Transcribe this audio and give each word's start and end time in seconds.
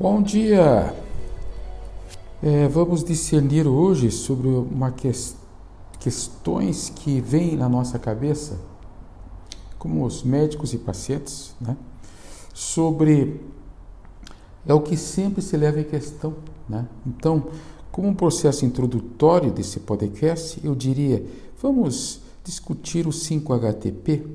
Bom 0.00 0.22
dia! 0.22 0.94
É, 2.40 2.68
vamos 2.68 3.02
discernir 3.02 3.66
hoje 3.66 4.12
sobre 4.12 4.46
uma 4.46 4.92
que, 4.92 5.10
questões 5.98 6.88
que 6.88 7.20
vêm 7.20 7.56
na 7.56 7.68
nossa 7.68 7.98
cabeça, 7.98 8.60
como 9.76 10.04
os 10.04 10.22
médicos 10.22 10.72
e 10.72 10.78
pacientes, 10.78 11.52
né? 11.60 11.76
sobre 12.54 13.40
é 14.64 14.72
o 14.72 14.80
que 14.80 14.96
sempre 14.96 15.42
se 15.42 15.56
leva 15.56 15.80
em 15.80 15.84
questão, 15.84 16.36
né? 16.68 16.86
Então, 17.04 17.48
como 17.90 18.06
um 18.06 18.14
processo 18.14 18.64
introdutório 18.64 19.50
desse 19.50 19.80
podcast, 19.80 20.60
eu 20.62 20.76
diria, 20.76 21.26
vamos 21.60 22.20
discutir 22.44 23.04
o 23.04 23.10
5-HTP, 23.10 24.28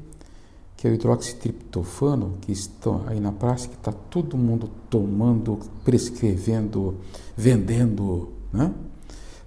que 0.84 0.88
é 0.88 0.92
o 0.92 0.94
hidroxitriptofano, 0.96 2.34
que 2.42 2.52
estão 2.52 3.06
aí 3.08 3.18
na 3.18 3.32
que 3.32 3.74
está 3.74 3.94
todo 3.94 4.38
mundo 4.38 4.70
tomando, 4.90 5.58
prescrevendo, 5.86 6.98
vendendo, 7.38 8.34
né? 8.52 8.70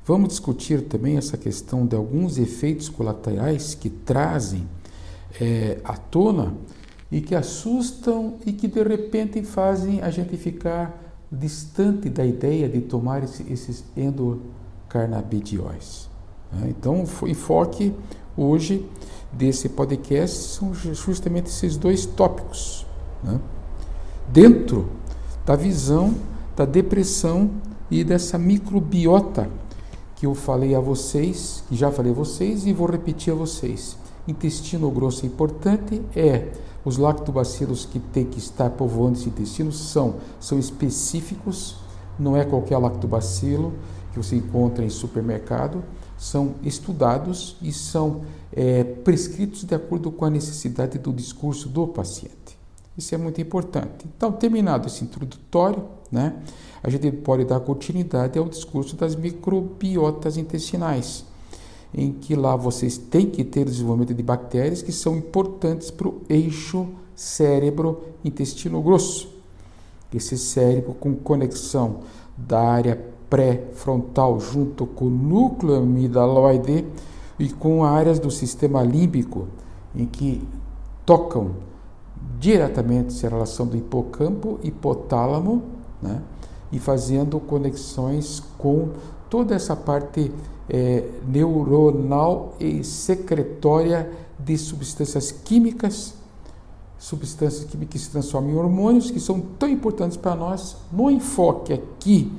Vamos 0.07 0.31
discutir 0.31 0.85
também 0.85 1.19
essa 1.19 1.37
questão 1.37 1.87
de 1.87 1.95
alguns 1.95 2.39
efeitos 2.39 2.89
colaterais 2.89 3.75
que 3.75 3.91
trazem 3.91 4.67
é, 5.39 5.79
à 5.85 5.99
tona 5.99 6.55
e 7.13 7.21
que 7.21 7.35
assustam 7.35 8.37
e 8.47 8.55
que 8.55 8.67
de 8.67 8.83
repente 8.83 9.43
fazem 9.43 10.01
a 10.01 10.09
gente 10.09 10.39
ficar 10.39 11.21
distante 11.31 12.09
da 12.09 12.25
ideia 12.25 12.67
de 12.67 12.81
tomar 12.81 13.23
esses 13.23 13.85
endocarnabidióis. 13.95 16.09
Né? 16.51 16.69
Então, 16.71 17.05
o 17.05 17.29
enfoque 17.29 17.93
hoje 18.35 18.89
desse 19.37 19.69
podcast 19.69 20.55
são 20.55 20.73
justamente 20.75 21.47
esses 21.47 21.77
dois 21.77 22.07
tópicos. 22.07 22.87
Né? 23.23 23.39
Dentro 24.29 24.89
da 25.45 25.55
visão 25.55 26.15
da 26.57 26.65
depressão 26.65 27.51
e 27.91 28.03
dessa 28.03 28.39
microbiota 28.39 29.49
que 30.17 30.25
eu 30.25 30.35
falei 30.35 30.75
a 30.75 30.81
vocês, 30.81 31.63
que 31.69 31.77
já 31.77 31.93
falei 31.93 32.13
a 32.13 32.15
vocês 32.15 32.67
e 32.67 32.73
vou 32.73 32.91
repetir 32.91 33.33
a 33.33 33.37
vocês. 33.37 33.99
Intestino 34.27 34.91
grosso 34.91 35.27
é 35.27 35.29
importante, 35.29 36.03
é 36.17 36.51
os 36.85 36.97
lactobacilos 36.97 37.85
que 37.85 37.99
tem 37.99 38.25
que 38.25 38.39
estar 38.39 38.71
povoando 38.71 39.19
esse 39.19 39.29
intestino 39.29 39.71
são, 39.71 40.15
são 40.41 40.59
específicos, 40.59 41.77
não 42.19 42.35
é 42.35 42.45
qualquer 42.45 42.79
lactobacilo 42.79 43.75
que 44.13 44.19
você 44.19 44.37
encontra 44.37 44.83
em 44.83 44.89
supermercado, 44.89 45.85
são 46.17 46.55
estudados 46.63 47.57
e 47.61 47.73
são 47.73 48.23
é, 48.53 48.83
prescritos 48.85 49.65
de 49.65 49.75
acordo 49.75 50.11
com 50.11 50.25
a 50.25 50.31
necessidade 50.31 50.99
do 50.99 51.13
discurso 51.13 51.69
do 51.69 51.87
paciente. 51.87 52.57
Isso 52.97 53.15
é 53.15 53.19
muito 53.19 53.41
importante. 53.41 54.07
Então, 54.17 54.33
terminado 54.33 54.87
esse 54.89 55.05
introdutório, 55.05 55.85
né, 56.11 56.35
a 56.83 56.89
gente 56.89 57.11
pode 57.13 57.45
dar 57.45 57.61
continuidade 57.61 58.39
ao 58.39 58.49
discurso 58.49 58.97
das 58.97 59.15
microbiotas 59.15 60.37
intestinais, 60.37 61.25
em 61.93 62.13
que 62.13 62.35
lá 62.35 62.57
vocês 62.57 62.97
têm 62.97 63.29
que 63.29 63.45
ter 63.45 63.63
o 63.63 63.71
desenvolvimento 63.71 64.15
de 64.15 64.23
bactérias 64.23 64.83
que 64.83 64.93
são 64.93 65.17
importantes 65.17 65.91
para 65.91 66.09
o 66.09 66.23
eixo 66.29 66.89
cérebro-intestino 67.15 68.81
grosso. 68.81 69.29
Esse 70.15 70.39
cérebro 70.39 70.95
com 70.95 71.15
conexão 71.15 72.01
da 72.37 72.61
área 72.61 73.05
pré-frontal 73.29 74.39
junto 74.41 74.87
com 74.87 75.07
o 75.07 75.11
núcleo 75.11 75.75
amidaloide 75.75 76.85
e 77.39 77.49
com 77.49 77.85
áreas 77.85 78.19
do 78.19 78.31
sistema 78.31 78.83
límbico 78.83 79.49
em 79.95 80.07
que 80.07 80.47
tocam 81.05 81.53
diretamente 82.39 83.25
a 83.27 83.31
relação 83.31 83.67
do 83.67 83.77
hipocampo, 83.77 84.59
hipotálamo, 84.63 85.63
né? 86.03 86.23
e 86.71 86.79
fazendo 86.79 87.39
conexões 87.41 88.43
com 88.59 88.91
toda 89.31 89.55
essa 89.55 89.77
parte 89.77 90.33
é, 90.69 91.09
neuronal 91.27 92.55
e 92.59 92.83
secretória 92.83 94.11
de 94.39 94.59
substâncias 94.59 95.31
químicas, 95.31 96.15
substâncias 96.99 97.65
químicas 97.65 97.93
que 97.93 97.99
se 97.99 98.11
transformam 98.11 98.51
em 98.51 98.57
hormônios, 98.57 99.11
que 99.11 99.21
são 99.21 99.41
tão 99.41 99.69
importantes 99.69 100.17
para 100.17 100.35
nós 100.35 100.77
no 100.93 101.11
enfoque 101.11 101.73
aqui 101.73 102.33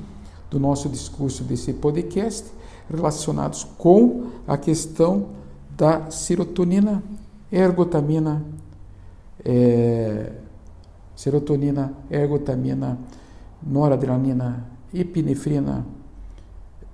do 0.50 0.58
nosso 0.58 0.88
discurso 0.88 1.44
desse 1.44 1.72
podcast, 1.72 2.50
relacionados 2.90 3.64
com 3.76 4.26
a 4.46 4.56
questão 4.56 5.28
da 5.76 6.10
serotonina, 6.10 7.02
ergotamina, 7.52 8.44
é, 9.44 10.32
serotonina, 11.14 11.92
ergotamina, 12.10 12.98
noradrenalina, 13.62 14.66
epinefrina, 14.92 15.86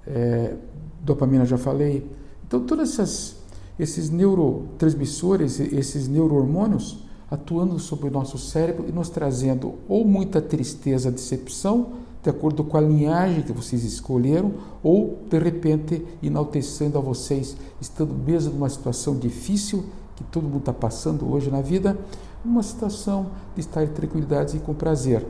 é, 0.07 0.55
dopamina 1.01 1.45
já 1.45 1.59
falei. 1.59 2.11
Então, 2.47 2.61
todos 2.61 2.91
essas, 2.91 3.37
esses 3.79 4.11
neurotransmissores, 4.11 5.61
esses 5.61 6.09
neurohormônios, 6.09 7.05
atuando 7.31 7.79
sobre 7.79 8.09
o 8.09 8.11
nosso 8.11 8.39
cérebro 8.39 8.87
e 8.89 8.93
nos 8.93 9.09
trazendo 9.09 9.75
ou 9.89 10.05
muita 10.05 10.41
tristeza, 10.41 11.11
decepção, 11.11 11.93
de 12.25 12.31
acordo 12.31 12.65
com 12.65 12.79
a 12.79 12.81
linhagem 12.81 13.43
que 13.43 13.53
vocês 13.53 13.85
escolheram, 13.85 14.55
ou 14.83 15.19
de 15.29 15.39
repente 15.39 16.03
enaltecendo 16.23 16.97
a 16.97 17.01
vocês, 17.01 17.55
estando 17.79 18.15
mesmo 18.15 18.55
numa 18.55 18.69
situação 18.71 19.15
difícil 19.15 19.85
que 20.17 20.25
todo 20.25 20.45
mundo 20.45 20.61
está 20.61 20.73
passando 20.73 21.31
hoje 21.31 21.51
na 21.51 21.61
vida, 21.61 21.99
uma 22.43 22.63
situação 22.63 23.27
de 23.55 23.61
estar 23.61 23.85
em 23.85 23.89
tranquilidade 23.89 24.57
e 24.57 24.61
com 24.61 24.73
prazer. 24.73 25.27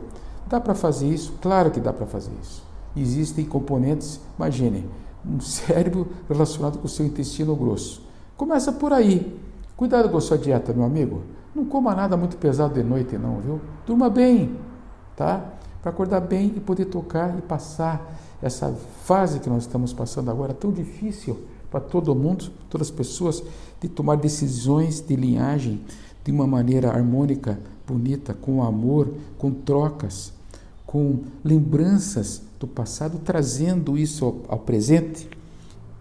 Dá 0.49 0.61
para 0.61 0.75
fazer 0.75 1.09
isso? 1.09 1.35
Claro 1.43 1.73
que 1.73 1.81
dá 1.81 1.93
para 1.93 2.07
fazer 2.07 2.31
isso. 2.41 2.63
Existem 2.97 3.45
componentes, 3.45 4.21
imaginem, 4.39 4.87
um 5.27 5.41
cérebro 5.43 6.07
relacionado 6.29 6.79
com 6.79 6.87
o 6.87 6.89
seu 6.89 7.05
intestino 7.05 7.57
grosso. 7.57 8.03
Começa 8.37 8.71
por 8.71 8.93
aí. 8.93 9.37
Cuidado 9.77 10.09
com 10.09 10.19
a 10.19 10.21
sua 10.21 10.39
dieta, 10.39 10.73
meu 10.73 10.85
amigo. 10.85 11.23
Não 11.53 11.65
coma 11.65 11.93
nada 11.93 12.17
muito 12.17 12.37
pesado 12.37 12.75
de 12.75 12.85
noite, 12.85 13.19
não, 13.19 13.41
viu? 13.41 13.61
Durma 13.85 14.09
bem, 14.09 14.57
tá? 15.17 15.54
Para 15.85 15.91
acordar 15.91 16.21
bem 16.21 16.51
e 16.57 16.61
poder 16.61 16.87
tocar 16.87 17.39
e 17.39 17.43
passar 17.43 18.19
essa 18.41 18.75
fase 19.05 19.39
que 19.39 19.51
nós 19.51 19.65
estamos 19.65 19.93
passando 19.93 20.31
agora, 20.31 20.55
tão 20.55 20.73
difícil 20.73 21.43
para 21.71 21.79
todo 21.79 22.15
mundo, 22.15 22.51
todas 22.71 22.89
as 22.89 22.91
pessoas, 22.91 23.43
de 23.83 23.87
tomar 23.87 24.17
decisões 24.17 25.03
de 25.07 25.15
linhagem 25.15 25.83
de 26.25 26.33
uma 26.33 26.47
maneira 26.47 26.89
harmônica, 26.89 27.61
bonita, 27.87 28.33
com 28.33 28.63
amor, 28.63 29.13
com 29.37 29.53
trocas, 29.53 30.33
com 30.87 31.19
lembranças 31.45 32.41
do 32.59 32.67
passado, 32.67 33.21
trazendo 33.23 33.99
isso 33.99 34.25
ao, 34.25 34.37
ao 34.49 34.59
presente, 34.61 35.29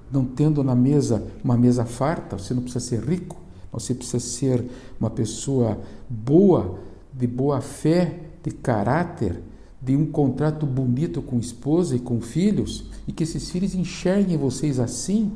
não 0.10 0.24
tendo 0.24 0.64
na 0.64 0.76
mesa 0.76 1.28
uma 1.44 1.58
mesa 1.58 1.84
farta, 1.84 2.38
você 2.38 2.54
não 2.54 2.62
precisa 2.62 2.86
ser 2.86 3.04
rico, 3.04 3.36
você 3.70 3.94
precisa 3.94 4.22
ser 4.22 4.66
uma 4.98 5.10
pessoa 5.10 5.78
boa, 6.10 6.80
de 7.14 7.28
boa 7.28 7.60
fé, 7.60 8.20
de 8.42 8.50
caráter, 8.52 9.44
de 9.84 9.96
um 9.98 10.06
contrato 10.06 10.66
bonito 10.66 11.22
com 11.22 11.38
esposa 11.38 11.96
e 11.96 12.00
com 12.00 12.22
filhos, 12.22 12.86
e 13.06 13.12
que 13.12 13.24
esses 13.24 13.50
filhos 13.50 13.76
enxerguem 13.76 14.38
vocês 14.38 14.80
assim 14.80 15.32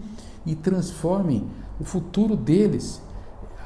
e 0.46 0.56
transformem 0.56 1.44
o 1.80 1.84
futuro 1.84 2.36
deles 2.36 3.02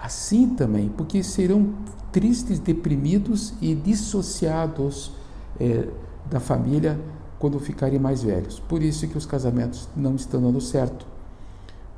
assim 0.01 0.49
também, 0.49 0.89
porque 0.89 1.21
serão 1.21 1.75
tristes, 2.11 2.57
deprimidos 2.57 3.53
e 3.61 3.75
dissociados 3.75 5.11
é, 5.59 5.87
da 6.29 6.39
família 6.39 6.99
quando 7.37 7.59
ficarem 7.59 7.99
mais 7.99 8.23
velhos. 8.23 8.59
Por 8.59 8.81
isso 8.81 9.07
que 9.07 9.17
os 9.17 9.25
casamentos 9.25 9.87
não 9.95 10.15
estão 10.15 10.41
dando 10.41 10.59
certo, 10.59 11.05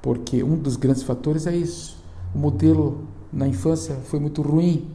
porque 0.02 0.44
um 0.44 0.58
dos 0.58 0.76
grandes 0.76 1.04
fatores 1.04 1.48
é 1.48 1.56
isso. 1.56 1.98
O 2.36 2.38
modelo 2.38 3.08
na 3.32 3.48
infância 3.48 3.96
foi 3.96 4.20
muito 4.20 4.42
ruim, 4.42 4.90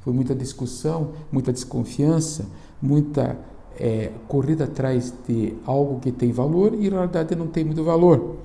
foi 0.00 0.12
muita 0.12 0.34
discussão, 0.34 1.12
muita 1.30 1.52
desconfiança, 1.52 2.46
muita 2.80 3.36
é, 3.78 4.10
corrida 4.26 4.64
atrás 4.64 5.12
de 5.26 5.54
algo 5.64 6.00
que 6.00 6.10
tem 6.10 6.32
valor 6.32 6.74
e 6.74 6.90
na 6.90 7.00
verdade 7.00 7.34
não 7.34 7.46
tem 7.46 7.64
muito 7.64 7.84
valor, 7.84 8.36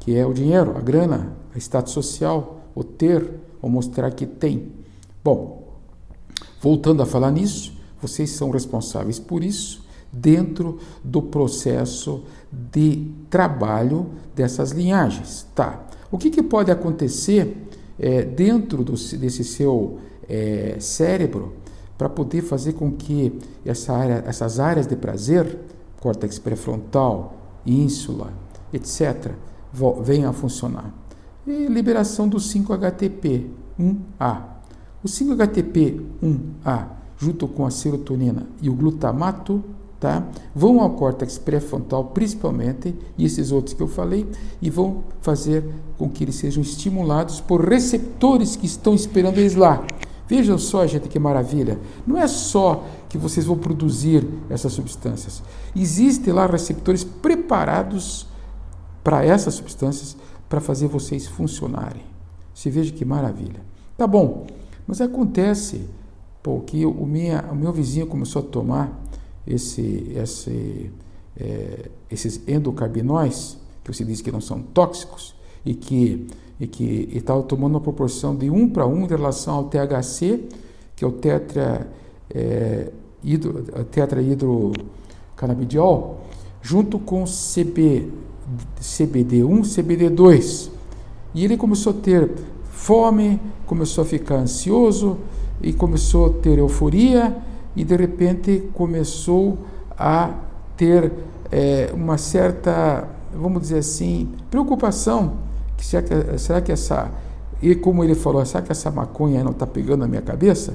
que 0.00 0.16
é 0.16 0.26
o 0.26 0.32
dinheiro, 0.32 0.76
a 0.76 0.80
grana, 0.80 1.32
o 1.54 1.58
status 1.58 1.92
social, 1.92 2.60
o 2.74 2.82
ter, 2.82 3.30
ou 3.62 3.68
mostrar 3.68 4.10
que 4.10 4.26
tem. 4.26 4.72
Bom, 5.22 5.68
voltando 6.60 7.02
a 7.02 7.06
falar 7.06 7.30
nisso, 7.30 7.78
vocês 8.00 8.30
são 8.30 8.50
responsáveis 8.50 9.18
por 9.18 9.44
isso 9.44 9.84
dentro 10.12 10.78
do 11.04 11.22
processo 11.22 12.24
de 12.50 13.06
trabalho 13.28 14.06
dessas 14.34 14.72
linhagens. 14.72 15.46
Tá? 15.54 15.86
O 16.10 16.18
que, 16.18 16.30
que 16.30 16.42
pode 16.42 16.70
acontecer 16.70 17.56
é, 17.98 18.22
dentro 18.22 18.82
do, 18.82 18.92
desse 18.92 19.44
seu 19.44 19.98
é, 20.28 20.76
cérebro 20.80 21.52
para 22.00 22.08
poder 22.08 22.40
fazer 22.40 22.72
com 22.72 22.90
que 22.90 23.38
essa 23.62 23.92
área, 23.92 24.24
essas 24.26 24.58
áreas 24.58 24.86
de 24.86 24.96
prazer, 24.96 25.58
córtex 26.00 26.38
pré-frontal, 26.38 27.34
ínsula, 27.66 28.32
etc., 28.72 29.32
venham 30.02 30.30
a 30.30 30.32
funcionar. 30.32 30.94
E 31.46 31.66
liberação 31.66 32.26
do 32.26 32.38
5-HTP1A. 32.38 34.42
O 35.04 35.08
5-HTP1A, 35.08 36.86
junto 37.18 37.46
com 37.46 37.66
a 37.66 37.70
serotonina 37.70 38.46
e 38.62 38.70
o 38.70 38.74
glutamato, 38.74 39.62
tá? 40.00 40.26
vão 40.54 40.80
ao 40.80 40.92
córtex 40.92 41.36
pré-frontal 41.36 42.06
principalmente, 42.06 42.96
e 43.18 43.26
esses 43.26 43.52
outros 43.52 43.74
que 43.74 43.82
eu 43.82 43.88
falei, 43.88 44.26
e 44.62 44.70
vão 44.70 45.04
fazer 45.20 45.62
com 45.98 46.08
que 46.08 46.24
eles 46.24 46.36
sejam 46.36 46.62
estimulados 46.62 47.42
por 47.42 47.62
receptores 47.62 48.56
que 48.56 48.64
estão 48.64 48.94
esperando 48.94 49.36
eles 49.36 49.54
lá. 49.54 49.84
Vejam 50.30 50.56
só, 50.58 50.86
gente, 50.86 51.08
que 51.08 51.18
maravilha. 51.18 51.80
Não 52.06 52.16
é 52.16 52.28
só 52.28 52.86
que 53.08 53.18
vocês 53.18 53.46
vão 53.46 53.58
produzir 53.58 54.24
essas 54.48 54.72
substâncias. 54.72 55.42
Existem 55.74 56.32
lá 56.32 56.46
receptores 56.46 57.02
preparados 57.02 58.28
para 59.02 59.24
essas 59.24 59.54
substâncias 59.54 60.16
para 60.48 60.60
fazer 60.60 60.86
vocês 60.86 61.26
funcionarem. 61.26 62.04
Você 62.54 62.70
veja 62.70 62.92
que 62.92 63.04
maravilha. 63.04 63.60
Tá 63.98 64.06
bom, 64.06 64.46
mas 64.86 65.00
acontece 65.00 65.88
pô, 66.44 66.60
que 66.60 66.86
o, 66.86 67.04
minha, 67.04 67.44
o 67.50 67.56
meu 67.56 67.72
vizinho 67.72 68.06
começou 68.06 68.40
a 68.40 68.44
tomar 68.44 69.02
esse, 69.44 70.12
esse, 70.14 70.92
é, 71.36 71.90
esses 72.08 72.40
endocarbinóis, 72.46 73.58
que 73.82 73.92
você 73.92 74.04
diz 74.04 74.20
que 74.20 74.30
não 74.30 74.40
são 74.40 74.62
tóxicos, 74.62 75.34
e 75.66 75.74
que 75.74 76.28
e 76.60 76.66
que 76.66 77.08
estava 77.12 77.42
tomando 77.42 77.72
uma 77.72 77.80
proporção 77.80 78.36
de 78.36 78.50
1 78.50 78.68
para 78.68 78.86
1 78.86 79.04
em 79.04 79.06
relação 79.06 79.54
ao 79.54 79.64
THC, 79.64 80.44
que 80.94 81.02
é 81.02 81.08
o 81.08 81.12
tetra, 81.12 81.88
é, 82.32 82.92
hidro, 83.24 83.64
junto 86.60 86.98
com 86.98 87.24
CB, 87.24 88.08
CBD1, 88.78 89.60
CBD2. 89.62 90.70
E 91.34 91.44
ele 91.44 91.56
começou 91.56 91.94
a 91.94 91.96
ter 91.96 92.30
fome, 92.64 93.40
começou 93.66 94.02
a 94.02 94.04
ficar 94.04 94.36
ansioso 94.36 95.16
e 95.62 95.72
começou 95.72 96.26
a 96.26 96.30
ter 96.30 96.58
euforia 96.58 97.36
e 97.74 97.84
de 97.84 97.96
repente 97.96 98.68
começou 98.74 99.56
a 99.96 100.34
ter 100.76 101.10
é, 101.50 101.90
uma 101.94 102.18
certa, 102.18 103.08
vamos 103.34 103.62
dizer 103.62 103.78
assim, 103.78 104.28
preocupação 104.50 105.49
será 105.84 106.02
que, 106.02 106.38
será 106.38 106.60
que 106.60 106.72
essa. 106.72 107.10
E 107.62 107.74
como 107.74 108.02
ele 108.02 108.14
falou, 108.14 108.44
será 108.46 108.62
que 108.62 108.72
essa 108.72 108.90
maconha 108.90 109.44
não 109.44 109.52
está 109.52 109.66
pegando 109.66 110.00
na 110.00 110.08
minha 110.08 110.22
cabeça? 110.22 110.74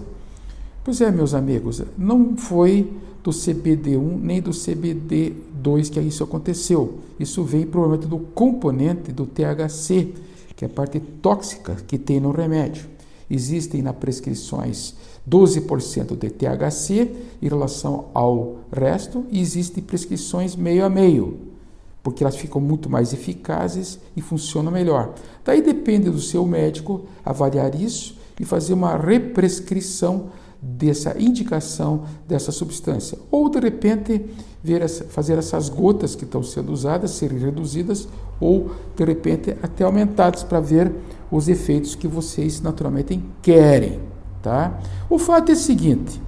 Pois 0.83 1.01
é, 1.01 1.09
meus 1.09 1.33
amigos, 1.33 1.81
não 1.97 2.37
foi 2.37 2.91
do 3.23 3.31
CBD1 3.31 4.19
nem 4.21 4.39
do 4.39 4.51
CBD2 4.51 5.89
que 5.89 5.99
isso 5.99 6.23
aconteceu. 6.23 6.99
Isso 7.19 7.43
vem 7.43 7.65
provavelmente 7.65 8.07
do 8.07 8.19
componente 8.19 9.11
do 9.11 9.25
THC, 9.25 10.13
que 10.55 10.63
é 10.63 10.67
a 10.67 10.69
parte 10.69 10.99
tóxica 10.99 11.75
que 11.87 11.97
tem 11.97 12.19
no 12.19 12.31
remédio. 12.31 12.85
Existem 13.27 13.81
na 13.81 13.93
prescrições 13.93 14.93
12% 15.27 16.15
de 16.15 16.29
THC 16.29 17.11
em 17.41 17.47
relação 17.47 18.05
ao 18.13 18.57
resto 18.71 19.25
e 19.31 19.41
existem 19.41 19.83
prescrições 19.83 20.55
meio 20.55 20.85
a 20.85 20.89
meio 20.89 21.54
porque 22.05 22.23
elas 22.23 22.35
ficam 22.35 22.61
muito 22.61 22.87
mais 22.87 23.13
eficazes 23.13 23.99
e 24.15 24.21
funcionam 24.21 24.71
melhor. 24.71 25.15
Daí 25.43 25.59
depende 25.59 26.07
do 26.07 26.21
seu 26.21 26.45
médico 26.45 27.05
avaliar 27.25 27.73
isso 27.73 28.15
e 28.39 28.45
fazer 28.45 28.73
uma 28.73 28.95
represcrição 28.95 30.27
dessa 30.61 31.19
indicação 31.19 32.03
dessa 32.27 32.51
substância. 32.51 33.17
Ou 33.31 33.49
de 33.49 33.59
repente 33.59 34.23
ver 34.63 34.87
fazer 34.87 35.39
essas 35.39 35.67
gotas 35.67 36.13
que 36.13 36.25
estão 36.25 36.43
sendo 36.43 36.71
usadas 36.71 37.09
serem 37.09 37.39
reduzidas 37.39 38.07
ou 38.39 38.69
de 38.95 39.03
repente 39.03 39.57
até 39.63 39.83
aumentadas 39.83 40.43
para 40.43 40.59
ver 40.59 40.93
os 41.31 41.47
efeitos 41.47 41.95
que 41.95 42.07
vocês 42.07 42.61
naturalmente 42.61 43.19
querem, 43.41 43.99
tá? 44.43 44.79
O 45.09 45.17
fato 45.17 45.49
é 45.49 45.53
o 45.53 45.57
seguinte, 45.57 46.21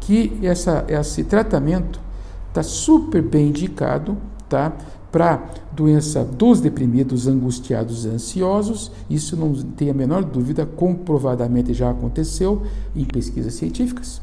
que 0.00 0.40
essa, 0.42 0.84
esse 0.88 1.22
tratamento 1.22 2.00
está 2.48 2.64
super 2.64 3.22
bem 3.22 3.50
indicado, 3.50 4.16
tá? 4.48 4.72
Para 5.10 5.42
doença 5.72 6.24
dos 6.24 6.60
deprimidos, 6.60 7.26
angustiados 7.26 8.06
ansiosos. 8.06 8.90
Isso 9.08 9.36
não 9.36 9.52
tem 9.52 9.90
a 9.90 9.94
menor 9.94 10.24
dúvida, 10.24 10.64
comprovadamente 10.64 11.74
já 11.74 11.90
aconteceu 11.90 12.62
em 12.94 13.04
pesquisas 13.04 13.54
científicas. 13.54 14.20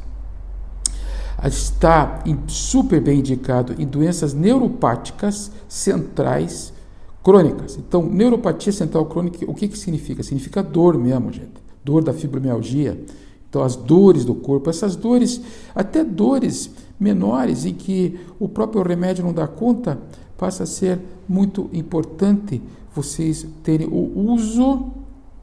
Está 1.44 2.24
super 2.48 3.00
bem 3.00 3.20
indicado 3.20 3.76
em 3.80 3.86
doenças 3.86 4.34
neuropáticas 4.34 5.52
centrais 5.68 6.74
crônicas. 7.24 7.78
Então, 7.78 8.04
neuropatia 8.04 8.72
central 8.72 9.06
crônica, 9.06 9.40
o 9.50 9.54
que, 9.54 9.68
que 9.68 9.78
significa? 9.78 10.24
Significa 10.24 10.64
dor 10.64 10.98
mesmo, 10.98 11.32
gente. 11.32 11.52
Dor 11.84 12.04
da 12.04 12.14
fibromialgia. 12.14 13.00
Então, 13.50 13.62
as 13.64 13.76
dores 13.76 14.26
do 14.26 14.34
corpo, 14.34 14.70
essas 14.70 14.96
dores, 14.96 15.42
até 15.76 16.04
dores 16.04 16.72
menores 17.00 17.66
em 17.66 17.74
que 17.74 18.20
o 18.40 18.50
próprio 18.50 18.82
remédio 18.82 19.24
não 19.24 19.34
dá 19.34 19.48
conta, 19.48 20.00
passa 20.38 20.64
a 20.64 20.66
ser 20.66 21.00
muito 21.28 21.70
importante 21.74 22.62
vocês 22.94 23.46
terem 23.64 23.88
o 23.88 24.32
uso 24.32 24.88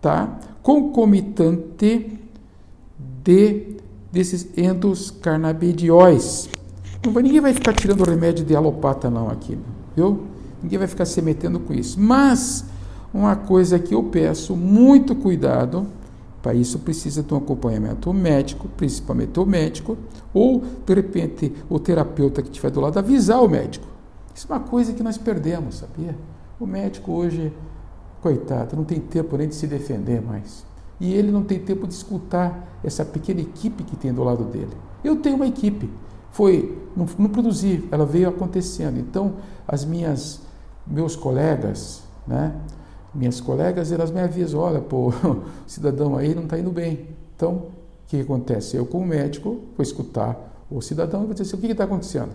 tá, 0.01 0.39
concomitante 0.63 2.19
de 3.23 3.75
desses 4.11 4.49
endoscarnabidióis. 4.57 6.49
Não 7.05 7.13
vai, 7.13 7.23
ninguém 7.23 7.41
vai 7.41 7.53
ficar 7.53 7.73
tirando 7.73 8.05
remédio 8.05 8.45
de 8.45 8.55
alopata 8.55 9.11
não 9.11 9.29
aqui, 9.29 9.59
viu? 9.97 10.25
Ninguém 10.63 10.79
vai 10.79 10.89
ficar 10.89 11.05
se 11.05 11.21
metendo 11.21 11.59
com 11.59 11.75
isso. 11.75 12.01
Mas 12.01 12.65
uma 13.13 13.35
coisa 13.37 13.79
que 13.79 13.95
eu 13.95 14.05
peço 14.05 14.57
muito 14.57 15.15
cuidado, 15.15 15.87
para 16.41 16.55
isso 16.55 16.79
precisa 16.79 17.23
de 17.23 17.35
um 17.35 17.39
acompanhamento 17.39 18.13
médico, 18.13 18.69
principalmente 18.77 19.39
o 19.41 19.45
médico, 19.45 19.99
ou 20.33 20.63
de 20.87 20.95
repente 20.95 21.53
o 21.69 21.79
terapeuta 21.79 22.41
que 22.41 22.49
estiver 22.49 22.71
do 22.71 22.81
lado 22.81 22.99
avisar 22.99 23.43
o 23.43 23.49
médico. 23.49 23.94
Isso 24.35 24.51
é 24.51 24.57
uma 24.57 24.65
coisa 24.65 24.93
que 24.93 25.03
nós 25.03 25.17
perdemos, 25.17 25.77
sabia? 25.77 26.17
O 26.59 26.67
médico 26.67 27.13
hoje, 27.13 27.53
coitado, 28.21 28.77
não 28.77 28.85
tem 28.85 28.99
tempo 28.99 29.37
nem 29.37 29.49
de 29.49 29.55
se 29.55 29.67
defender 29.67 30.21
mais. 30.21 30.67
E 31.01 31.13
ele 31.13 31.31
não 31.31 31.43
tem 31.43 31.59
tempo 31.59 31.87
de 31.87 31.95
escutar 31.95 32.79
essa 32.83 33.05
pequena 33.05 33.41
equipe 33.41 33.85
que 33.85 33.97
tem 33.97 34.13
do 34.13 34.25
lado 34.25 34.45
dele. 34.45 34.77
Eu 35.03 35.17
tenho 35.17 35.37
uma 35.37 35.47
equipe. 35.47 35.91
Foi, 36.31 36.77
não, 36.97 37.07
não 37.19 37.29
produzi, 37.29 37.87
ela 37.93 38.05
veio 38.05 38.29
acontecendo. 38.29 38.99
Então, 38.99 39.35
as 39.69 39.85
minhas, 39.85 40.41
meus 40.87 41.15
colegas, 41.15 42.03
né? 42.27 42.55
Minhas 43.15 43.41
colegas, 43.41 43.93
elas 43.93 44.11
me 44.11 44.21
avisam, 44.21 44.61
olha, 44.61 44.81
pô, 44.81 45.11
o 45.11 45.45
cidadão 45.67 46.17
aí 46.17 46.35
não 46.35 46.45
está 46.45 46.59
indo 46.59 46.73
bem. 46.73 47.09
Então, 47.37 47.53
o 47.53 47.71
que 48.09 48.21
acontece? 48.21 48.77
Eu, 48.77 48.85
como 48.85 49.07
médico, 49.07 49.61
vou 49.77 49.83
escutar 49.83 50.65
o 50.71 50.81
cidadão 50.81 51.23
e 51.23 51.27
vou 51.27 51.35
dizer 51.35 51.45
assim, 51.45 51.57
o 51.57 51.61
que 51.61 51.71
está 51.71 51.85
acontecendo? 51.85 52.33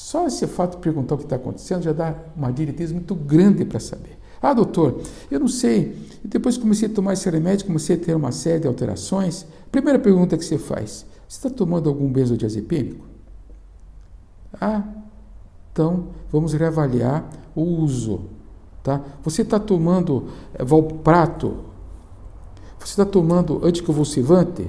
Só 0.00 0.26
esse 0.26 0.46
fato 0.46 0.76
de 0.76 0.82
perguntar 0.82 1.14
o 1.14 1.18
que 1.18 1.24
está 1.24 1.36
acontecendo 1.36 1.82
já 1.82 1.92
dá 1.92 2.14
uma 2.34 2.50
diretriz 2.50 2.90
muito 2.90 3.14
grande 3.14 3.66
para 3.66 3.78
saber. 3.78 4.18
Ah, 4.40 4.54
doutor, 4.54 5.02
eu 5.30 5.38
não 5.38 5.46
sei. 5.46 5.94
E 6.24 6.26
depois 6.26 6.56
comecei 6.56 6.88
a 6.88 6.92
tomar 6.92 7.12
esse 7.12 7.28
remédio, 7.28 7.66
comecei 7.66 7.96
a 7.96 7.98
ter 7.98 8.16
uma 8.16 8.32
série 8.32 8.60
de 8.60 8.66
alterações. 8.66 9.46
Primeira 9.70 9.98
pergunta 9.98 10.38
que 10.38 10.44
você 10.44 10.56
faz: 10.56 11.04
você 11.28 11.46
está 11.46 11.50
tomando 11.50 11.90
algum 11.90 12.10
benzodiazepínico? 12.10 13.04
Ah, 14.58 14.82
então 15.70 16.08
vamos 16.32 16.54
reavaliar 16.54 17.28
o 17.54 17.60
uso. 17.62 18.22
Tá? 18.82 19.02
Você 19.22 19.42
está 19.42 19.60
tomando 19.60 20.28
é, 20.54 20.64
valprato? 20.64 21.58
Você 22.78 22.92
está 22.92 23.04
tomando 23.04 23.64
anticonvulsivante? 23.64 24.66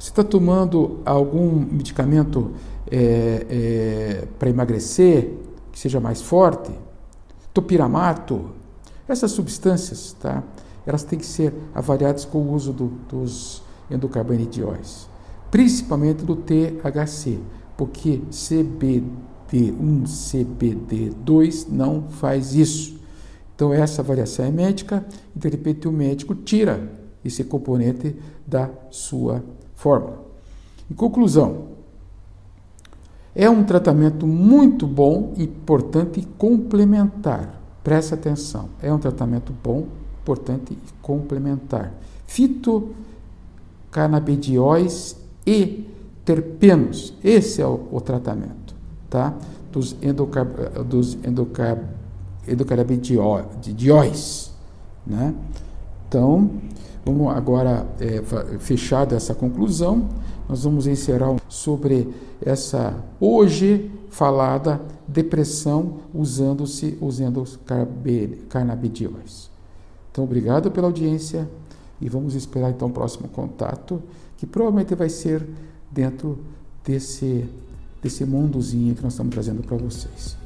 Você 0.00 0.08
está 0.08 0.24
tomando 0.24 1.00
algum 1.04 1.56
medicamento 1.56 2.52
é, 2.90 3.46
é, 3.50 4.28
para 4.38 4.48
emagrecer, 4.48 5.30
que 5.70 5.78
seja 5.78 6.00
mais 6.00 6.22
forte, 6.22 6.72
topiramato, 7.52 8.46
essas 9.06 9.30
substâncias, 9.30 10.16
tá? 10.18 10.42
Elas 10.86 11.02
têm 11.02 11.18
que 11.18 11.26
ser 11.26 11.52
avaliadas 11.74 12.24
com 12.24 12.38
o 12.38 12.54
uso 12.54 12.72
do, 12.72 12.86
dos 13.10 13.62
endocarbanidiois, 13.90 15.06
principalmente 15.50 16.24
do 16.24 16.34
THC, 16.34 17.38
porque 17.76 18.22
CBD1, 18.30 20.04
CBD2 20.06 21.66
não 21.68 22.04
faz 22.08 22.54
isso. 22.54 22.98
Então 23.54 23.70
essa 23.70 24.00
avaliação 24.00 24.46
é 24.46 24.50
médica 24.50 25.04
e 25.36 25.38
de 25.38 25.48
repente 25.50 25.86
o 25.86 25.92
médico 25.92 26.34
tira 26.34 26.90
esse 27.22 27.44
componente 27.44 28.16
da 28.46 28.70
sua 28.90 29.44
fórmula. 29.80 30.20
Em 30.90 30.94
conclusão, 30.94 31.68
é 33.34 33.48
um 33.48 33.64
tratamento 33.64 34.26
muito 34.26 34.86
bom, 34.86 35.32
importante 35.38 36.20
e 36.20 36.24
complementar. 36.24 37.58
Preste 37.82 38.12
atenção. 38.12 38.68
É 38.82 38.92
um 38.92 38.98
tratamento 38.98 39.54
bom, 39.64 39.86
importante 40.20 40.74
e 40.74 40.78
complementar. 41.00 41.94
Fitocanabidióis 42.26 45.16
e 45.46 45.88
terpenos. 46.26 47.14
Esse 47.24 47.62
é 47.62 47.66
o, 47.66 47.80
o 47.90 48.02
tratamento, 48.02 48.74
tá? 49.08 49.32
Dos, 49.72 49.96
endocar, 50.02 50.44
dos 50.84 51.14
endocar, 51.24 51.78
endocarabidiois, 52.46 54.52
né? 55.06 55.34
Então, 56.06 56.50
vamos 57.04 57.34
agora, 57.34 57.86
é, 58.00 58.22
fechada 58.58 59.16
essa 59.16 59.34
conclusão, 59.34 60.08
nós 60.48 60.64
vamos 60.64 60.86
encerrar 60.86 61.36
sobre 61.48 62.08
essa 62.40 62.94
hoje 63.20 63.90
falada 64.10 64.80
depressão 65.06 65.98
usando-se 66.12 66.98
usando 67.00 67.42
os 67.42 67.58
canabidióis. 68.48 69.50
Então, 70.10 70.24
obrigado 70.24 70.70
pela 70.70 70.88
audiência 70.88 71.48
e 72.00 72.08
vamos 72.08 72.34
esperar 72.34 72.70
então 72.70 72.88
o 72.88 72.92
próximo 72.92 73.28
contato, 73.28 74.02
que 74.36 74.46
provavelmente 74.46 74.94
vai 74.94 75.08
ser 75.08 75.46
dentro 75.92 76.38
desse 76.84 77.48
desse 78.02 78.24
mundozinho 78.24 78.94
que 78.94 79.02
nós 79.02 79.12
estamos 79.12 79.32
trazendo 79.32 79.62
para 79.62 79.76
vocês. 79.76 80.39